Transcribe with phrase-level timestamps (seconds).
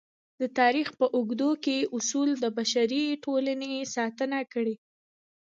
[0.41, 4.75] د تاریخ په اوږدو کې اصول د بشري ټولنې ساتنه کړې.